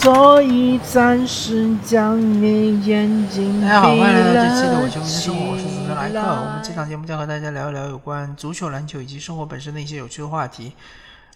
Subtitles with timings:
[0.00, 6.20] 所以暂时将你眼睛大家好，欢迎来到这期的我球迷的生活，我是主持人莱克。
[6.20, 10.72] 我们这档节目将和大家聊一聊有关足球、篮球以及生活本身的一些有趣的话题。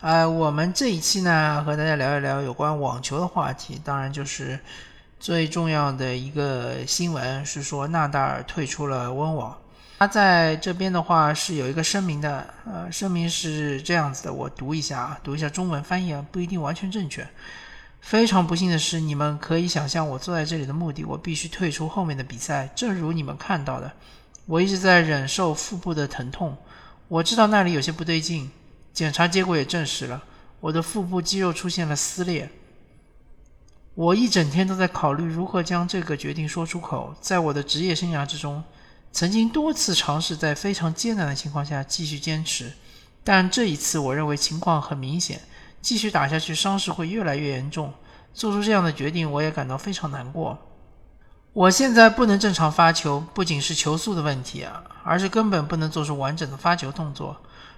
[0.00, 4.56] 呃，我们这一期呢，和大家聊一聊有关网球的话题，当然就是
[5.18, 9.58] 最重要的一个新闻是说纳达尔退出了温网。
[9.98, 17.26] 他在这边的话是有一个声明的，呃，声明是这样子的，我读一下啊，读一下中文翻译啊，不一定完全正确。
[18.02, 22.68] 非常不幸的是，你们可以想象我坐在这里的目的，我必须退出后面的比赛。
[22.74, 23.90] 正如你们看到的，
[24.44, 26.58] 我一直在忍受腹部的疼痛，
[27.08, 28.50] 我知道那里有些不对劲，
[28.92, 30.24] 检查结果也证实了，
[30.60, 32.50] 我的腹部肌肉出现了撕裂。
[33.94, 37.14] 我一整天都在考虑如何将这个决定说出口。
[37.20, 38.62] 在我的职业生涯之中，
[39.12, 42.72] 曾经多次尝试在非常艰难的情况下继续坚持，
[43.22, 45.40] 但这一次我认为情况很明显，
[45.82, 47.92] 继续打下去伤势会越来越严重。
[48.32, 50.56] 做出这样的决定，我也感到非常难过。
[51.52, 57.36] 我现在不能正常发球，不仅是球速的问题啊，而是根本不能做出完整的发球动作。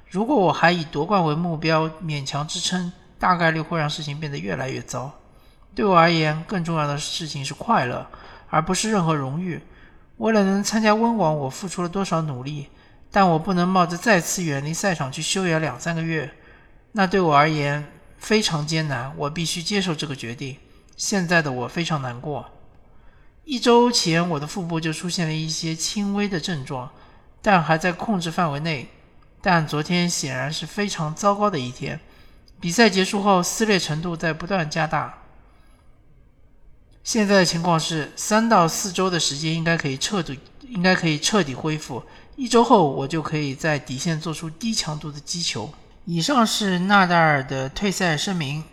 [0.08, 5.10] 如果我还以夺冠为目标勉强支撑，大概率会让事情变得越来越糟。
[5.74, 8.06] 对我而言，更重要的事情是快乐，
[8.48, 9.60] 而不是任何荣誉。
[10.18, 12.68] 为了能参加温网，我付出了多少努力，
[13.10, 16.30] 但我不能冒着再次远离赛场去休养两三个月，
[16.92, 17.84] 那对我而言
[18.24, 19.12] 非常艰难。
[19.18, 20.56] 我必须接受这个决定。
[20.96, 22.50] 现在的我非常难过。
[23.44, 26.90] 一周前，我的腹部就出现了一些轻微的症状，
[27.42, 28.88] 但还在控制范围内。
[29.42, 32.00] 但昨天显然是非常糟糕的一天。
[32.58, 35.18] 比赛结束后，撕裂程度在不断加大。
[37.02, 42.02] 现在的情况是，三到四周的时间应该可以彻底，应该可以彻底恢复。
[42.36, 45.70] 一周后，我就可以在底线做出低强度的击球。
[46.04, 48.64] 以上是纳达尔的退赛声明。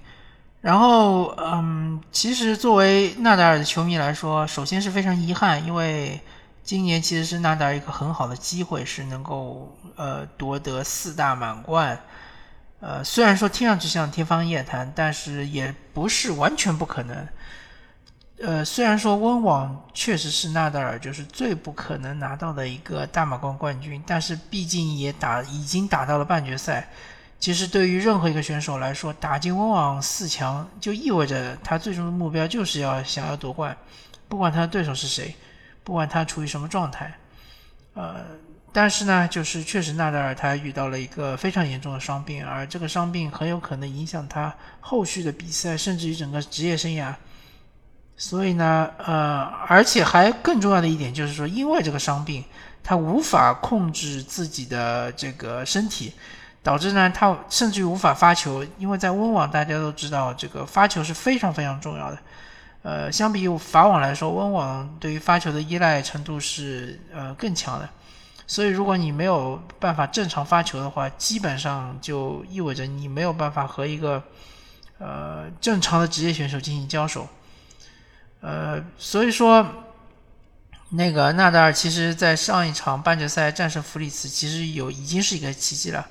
[0.62, 6.22] 然后，嗯，其实作为纳达尔的球迷来说，首先是非常遗憾，因为
[6.64, 12.00] 今年其实是纳达尔一个很好的机会，是能够呃夺得四大满贯。
[12.80, 17.28] 呃，虽然说听上去像天方夜谭，但是也不是完全不可能。
[18.44, 26.88] 呃，虽然说温网确实是纳达尔就是最不可能拿到的一个大满贯冠军，但是毕竟也打已经打到了半决赛。
[27.42, 33.76] 其实对于任何一个选手来说，打进温网四强就意味着他最终的目标就是要想要夺冠，
[34.30, 35.36] 不管他的对手是谁，
[35.84, 37.12] 不管他处于什么状态。
[37.96, 38.18] 呃，
[38.72, 47.12] 但是呢，就是确实纳达尔他遇到了一个非常严重的伤病，而这个伤病很有可能影响他后续的比赛，甚至于整个职业生涯。
[48.16, 52.44] 所以呢，呃，而且还更重要的一点就是说，因为这个伤病，
[52.84, 56.14] 他无法控制自己的这个身体，
[56.64, 58.66] 导致呢，他甚至于无法发球。
[58.78, 62.18] 因为在温网，大家都知道，这个发球是非常非常重要的。
[62.84, 67.90] 呃，相比于法网来说，温网对于发球的依赖程度是呃更强的。
[68.48, 74.22] 所以，如果你没有办法正常发球的话，基本上就意味着你没有办法和一个
[74.98, 77.28] 呃正常的职业选手进行交手。
[78.42, 79.66] 呃，所以说，
[80.90, 86.06] 那个纳达尔其实在上一场半决赛战胜弗里茨，其实有已经是一个奇迹了。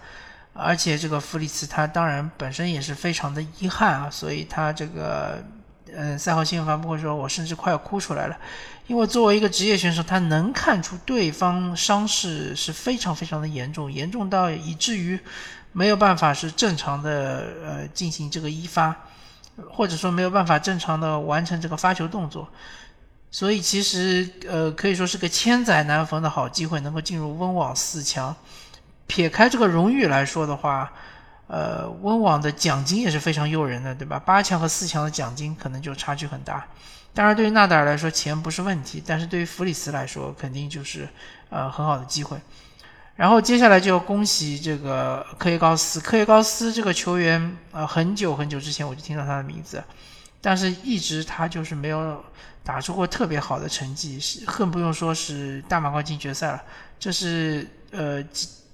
[0.53, 5.43] 而且这个弗里茨他当然本身也是非常的遗憾啊，所以他这个
[5.94, 8.37] 呃赛后新闻发布会说，我甚至快要哭出来了，
[8.87, 15.19] 因为作为一个职业选手，他能看出对方伤势是非常非常的严重，严重到以至于
[15.72, 18.95] 没有办法是正常的呃进行这个一发。
[19.69, 22.48] 或者说没有办法正常的完成这个发球动作，
[23.30, 28.34] 所以其实呃可以说是个千载难逢的好机会，能够进入温网四强。
[29.10, 30.92] 撇开这个荣誉来说的话，
[31.48, 34.21] 呃，温网的奖金也是非常诱人的，对吧？
[34.21, 36.65] 八强和四强的奖金可能就差距很大。
[37.12, 41.09] 当然，对于纳达尔来说，钱不是问题，但是对于弗里斯来说，肯定就是
[41.48, 42.39] 呃很好的机会。
[43.16, 45.98] 然后接下来就要恭喜这个科耶高斯。
[45.98, 49.83] 科耶高斯这个球员，呃，很久很久之前我就听到他的名字，
[50.41, 52.24] 但是一直他就是没有
[52.62, 56.62] 打出过特别好的成绩，是更不用说是大满贯进决赛了。
[57.01, 58.22] 这是呃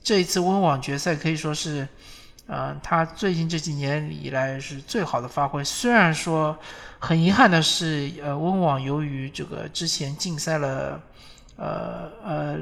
[0.06, 1.88] 这一次温网决赛可以说是，
[2.46, 5.64] 呃，他最近这几年以来是最好的发挥。
[5.64, 6.56] 虽然说
[7.00, 11.02] 很遗憾的是，呃，温网由于这个之前禁赛了，
[11.56, 12.56] 呃呃。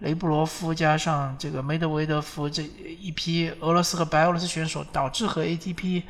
[0.00, 2.62] 雷布罗夫加上这个梅德韦德夫这
[2.98, 6.02] 一批俄罗斯和白俄罗斯选手，导致和 ATP，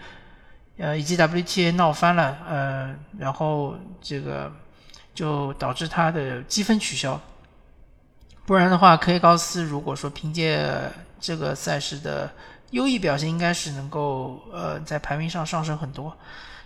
[0.78, 4.52] 呃以及 WTA 闹翻了，呃，然后这个
[5.12, 7.20] 就导致他的积分取消。
[8.46, 10.68] 不然的话，科耶高斯如果说凭借
[11.20, 12.30] 这个赛事的
[12.70, 16.16] 优异表现，应该是能够呃在排名上上升很多。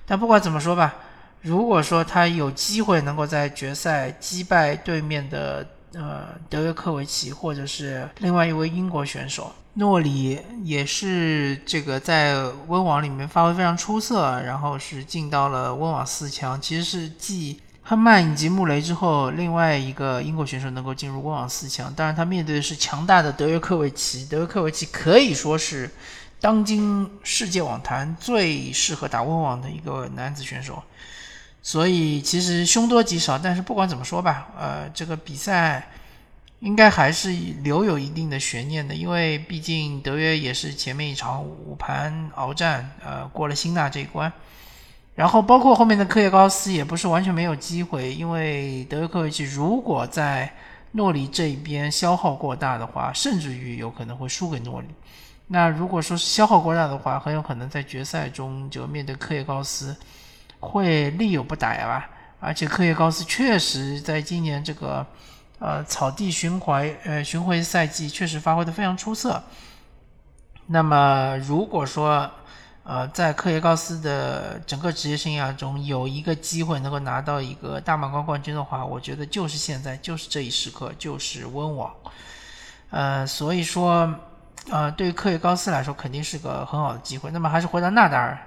[0.07, 0.95] 但不管怎么说吧，
[1.43, 12.37] 如果说他有机会能够在决赛击败对面的呃德约科维奇，或者是另外一位英国选手诺里，也是这个在
[12.69, 21.93] 温网里面发挥非常出色，然后是进到了温网四强，其实是继亨曼以及穆雷之后另外一个英国选手能够进入温网四强。
[21.95, 25.91] 当然，他面对的是强大的德约科维奇，德约科维奇可以说是
[26.41, 30.83] 当今世界网坛最适合打温网的一个男子选手。
[31.63, 35.91] 所以其实凶多吉少，但是不管怎么说吧，呃，这个比赛
[36.61, 37.31] 应该还是
[37.63, 44.31] 留有一定的悬念的，因为毕竟德约也是前面一场五盘鏖战，呃，过了辛纳这一关，
[45.15, 50.53] 然后包括后面的科耶高斯也不是完全没有机会，因为德约科维奇如果在
[50.93, 54.89] 诺里这一边消耗过大的话，甚至于有可能会输给诺里。
[55.47, 59.97] 那如果说是消耗过大的话，很有可能在决赛中就面对科耶高斯。
[60.61, 62.09] 会力有不逮吧，
[62.41, 65.07] 而且科耶高斯确实在今年这个
[65.59, 69.43] 呃草地巡回呃巡回赛季确实发挥的非常出色。
[70.69, 72.31] 那么如果说
[72.85, 81.93] 呃在科耶高斯的整个职业生涯中有一个机会能够拿到一个大满贯冠军的话，我觉得就是现在，就是这一时刻，就是温网。
[82.91, 84.15] 呃，所以说
[84.71, 87.31] 呃对于科耶高斯来说肯定是个很好的机会。
[87.31, 88.39] 那么还是回到纳达尔。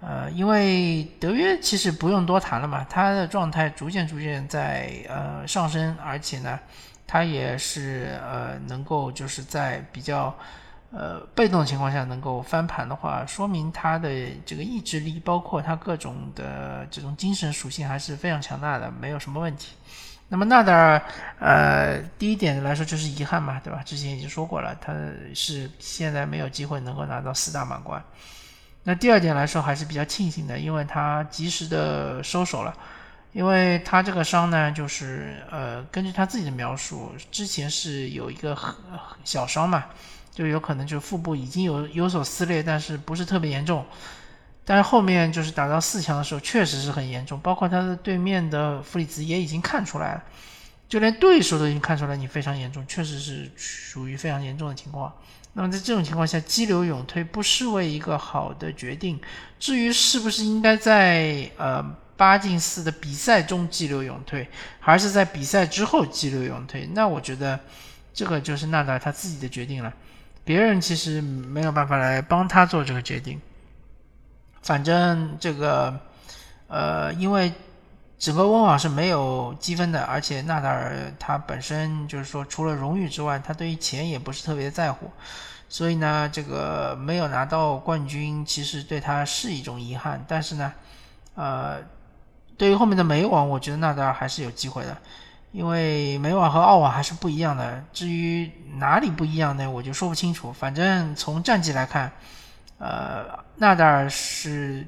[0.00, 6.58] 呃，因为德约其实不用多谈了嘛，他的状态逐渐逐渐在呃上升，而且呢，
[7.06, 10.34] 他也是呃能够就是在比较
[10.94, 14.08] 呃被动的情况下能够翻盘的话，说明他的
[14.46, 19.74] 这个意志力，包括他各种的这种精神属性还是非常强大的，没有什么问题。
[20.28, 21.02] 那么纳达尔，
[21.38, 23.82] 呃，第一点来说就是遗憾嘛，对吧？
[23.84, 24.92] 之前已经说过了，他
[25.34, 28.02] 是现在没有机会能够拿到四大满贯。
[28.82, 32.74] 那第二点来说还是比较庆幸的，因为他及时的收手了，
[33.34, 38.56] 因为他这个伤呢，就是呃，根据他自己的描述，之前是有一个
[39.24, 39.86] 小伤嘛，
[40.32, 43.84] 就有可能就腹部已经有有所撕裂，但是不是特别严重，
[44.64, 50.22] 但是后面就是打到四强的时候，确实是很严重，包括他的对面的弗里兹也已经看出来了，
[50.88, 55.12] 就连对手都已经看出来你非常严重，确实是属于非常严重的情况。
[55.54, 59.20] 那么在这种情况下，激流勇退不失为一个好的决定。
[59.58, 61.84] 至于是不是应该在呃
[62.16, 64.48] 八进四的比赛中激流勇退，
[64.80, 67.58] 还是在比赛之后激流勇退，那我觉得
[68.12, 69.92] 这个就是纳达尔他自己的决定了，
[70.44, 73.40] 别人其实没有办法来帮他做这个决定。
[74.62, 76.00] 反正这个
[76.68, 77.52] 呃，因为。
[78.16, 85.10] 整个温网是没有积分的，而且纳达尔他本身就是说，除了荣誉之外，他对于钱也不是特别在乎，
[85.68, 90.24] 所以呢，这个没有拿到冠军，其实对他是一种遗憾。
[90.26, 90.72] 但是呢，
[91.34, 91.82] 呃，
[92.56, 94.96] 对于后面的美网，我觉得纳达尔还是有机会的，
[95.52, 97.82] 因为美网和澳网还是不一样的。
[97.92, 100.52] 至于哪里不一样呢，我就说不清楚。
[100.52, 102.10] 反正从战绩来看，
[102.78, 103.24] 呃，
[103.56, 104.86] 纳达尔是。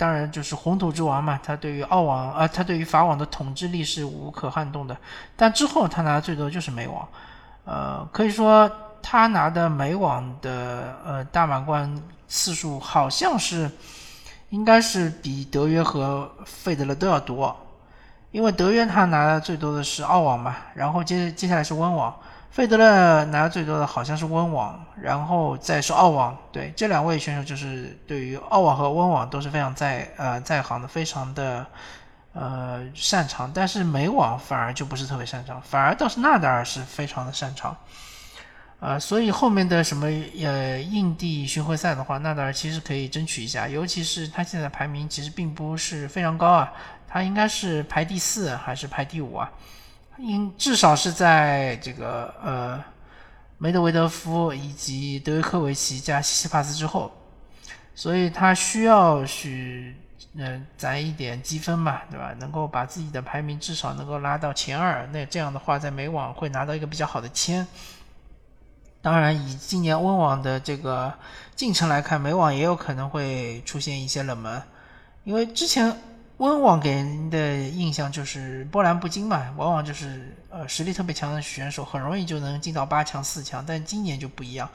[0.00, 4.96] 当然，就是红土之王嘛，他对于澳网啊，他对于法网的统治力是无可撼动的。
[5.34, 7.08] 但之后他拿的最多就是美网，
[7.64, 8.70] 呃，可以说
[9.02, 11.92] 他拿的美网的呃大满贯
[12.28, 13.68] 次数好像是，
[14.50, 17.54] 应该是比德约和费德勒都要多，
[18.30, 22.14] 因为德约他拿的最多的是澳网嘛，然后接接下来是温网。
[22.50, 26.36] 费德勒拿的最多的好像是温网，然后再是澳网。
[26.50, 31.64] 对，这两位选手就是对于澳网和温网都是非常在呃在行的，非常的
[32.32, 33.52] 呃擅长。
[33.54, 37.76] 但是美网反而就不是特别擅长，反而倒是纳达尔是非常的擅长。
[38.80, 40.06] 呃，所以后面的什么
[40.40, 46.72] 呃印地巡回赛的话，纳达尔其实可以争取一下，尤其是他现在排名其实并不是非常高啊，
[47.08, 49.50] 他应该是排第四还是排第五啊？
[50.18, 52.84] 应至少是在这个呃
[53.56, 57.10] 梅德韦德夫以及德约科维奇加西帕斯之后，
[57.96, 59.96] 所以他需要去
[60.38, 62.32] 呃攒一点积分嘛，对吧？
[62.38, 67.66] 能够把自己的排名至少能够拉到前二，那这样的话在美网会拿到一个比较好的签。
[69.02, 71.12] 当然，以今年温网的这个
[71.54, 74.62] 进程来看，美网也有可能会出现一些冷门，
[75.24, 75.94] 因为之前。
[76.38, 84.70] 温网给人的印象就是波澜不惊嘛，往往就是呃实力特别强的选手很容易就能进到八强、四强，但今年就不一样，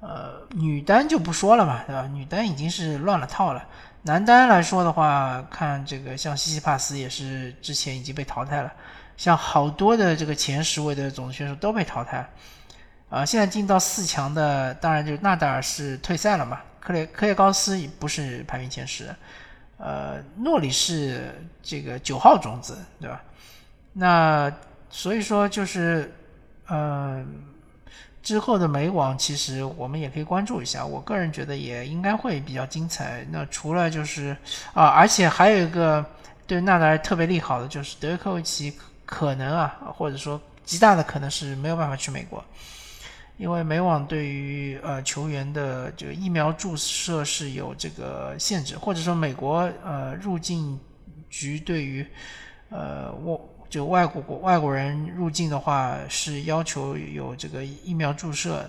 [0.00, 2.06] 呃女单就不说了嘛，对吧？
[2.12, 3.64] 女单已经是乱了套了。
[4.02, 8.70] 男单来说的话，看这个像西西帕斯也是之前已经被淘汰了，
[9.16, 12.28] 像好多的这个前十位的种子选手都被淘汰，
[13.10, 19.14] 啊，现在进到四强的当然就是纳达尔是退赛了嘛，克雷科耶高斯不是排名前十。
[19.78, 23.20] 呃，诺里是这个九号种子，对吧？
[23.94, 24.52] 那
[24.90, 26.14] 所以说就是，
[26.66, 27.24] 呃，
[28.22, 30.84] 之后的美网其实我们也可以关注一下。
[30.84, 33.26] 我个人觉得也应该会比较精彩。
[33.30, 34.36] 那除了就是
[34.74, 36.04] 啊，而且还有一个
[36.46, 42.44] 对纳达尔特别利好的就是德约科维奇可能啊，或者说极大的可能是没有办法去美国。
[43.40, 50.78] 因为美网对于呃球员的这个疫苗注射是有这个限制，或者说美国呃入境
[51.30, 52.06] 局对于
[52.68, 53.38] 呃外
[53.70, 58.68] 就外国国外国人入境的话是要求有这个疫苗注射，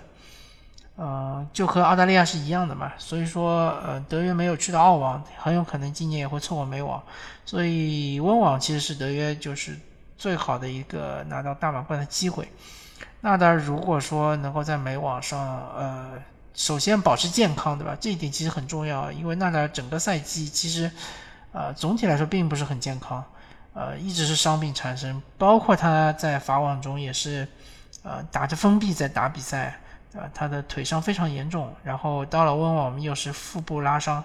[0.96, 7.04] 呃就和澳大利亚是一样的嘛，所以说呃德约没有去到澳网，很有可能今年也会错过美网，
[7.44, 9.78] 所以温网其实是德约就是
[10.18, 12.48] 最好的一个拿到大满贯的机会。
[13.22, 15.40] 纳达尔如果说能够在美网上，
[15.78, 16.14] 呃，
[16.56, 17.96] 首先保持健康，对吧？
[18.00, 20.92] 这一点其实很重要，因为纳达尔整个赛季其实，
[21.52, 23.24] 呃，总体来说并不是很健康，
[23.74, 27.48] 呃，一直是伤病缠身，包括他在法网中也是，
[28.02, 29.80] 呃，打着封闭在打比赛，
[30.12, 30.28] 对吧？
[30.34, 34.24] 他的腿伤非常严重，然后到了温网又是腹部拉伤，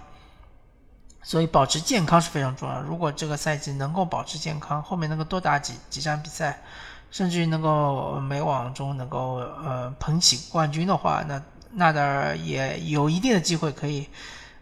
[1.22, 2.80] 所以保持健康是非常重要。
[2.80, 6.62] 如果这个赛季能够保持健康，后面能够多打几几场比赛。
[7.10, 11.40] 甚至于能够美网中能够呃捧起冠军的话，那
[11.72, 14.06] 纳达尔也有一定的机会可以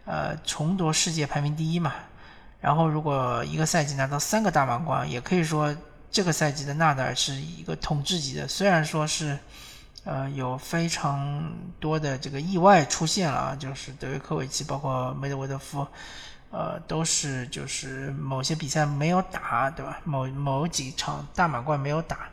[0.05, 1.93] 呃重夺世界排名第一嘛。
[2.61, 5.75] 然后如果一个赛季拿到三个大满贯，也可以说
[6.09, 8.47] 这个赛季的纳达尔是一个统治级的。
[8.47, 9.37] 虽然说是
[10.03, 15.85] 呃有非常多的这个意外出现了啊，就是德约科维奇，包括梅德韦德夫。
[16.51, 19.99] 呃，都是就是某些比赛没有打，对吧？
[20.05, 22.29] 某某几场大满贯没有打，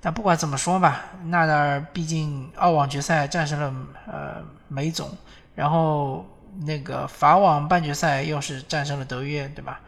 [0.00, 3.74] 但不管怎么说吧，纳达尔毕竟澳网决赛战胜了
[4.06, 5.10] 呃梅总，
[5.54, 6.24] 然后
[6.60, 9.80] 那个法网半决赛又是战胜了德约，对吧？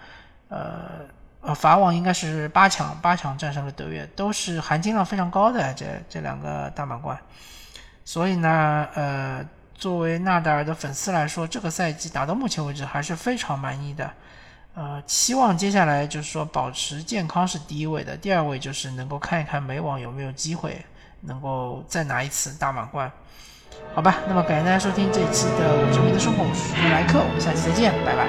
[0.48, 1.06] 呃
[1.40, 7.18] 呃，法网应该是八强，八强战胜了德约，都是含金量非常高的这这两个大满贯，
[8.04, 9.46] 所以呢，呃。
[9.80, 14.10] 作为纳达尔的粉丝来说，这个赛季打到目前为止还是非常满意的。
[14.74, 20.84] 呃，期望接下来就是说保持健康是第一位的，第二位就是能够看一看美网有没有机会
[21.22, 23.10] 能够再拿一次大满贯。
[23.94, 28.28] 好吧，那么感谢大家收听这一期的《我这边的生活》，我是莱克，我们下期再见，拜拜。